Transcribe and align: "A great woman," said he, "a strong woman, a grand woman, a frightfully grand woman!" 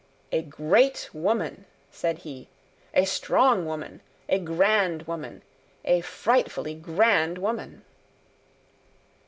"A 0.31 0.41
great 0.41 1.11
woman," 1.13 1.65
said 1.91 2.17
he, 2.25 2.47
"a 2.91 3.05
strong 3.05 3.67
woman, 3.67 4.01
a 4.27 4.39
grand 4.39 5.03
woman, 5.03 5.43
a 5.85 6.01
frightfully 6.01 6.73
grand 6.73 7.37
woman!" 7.37 7.83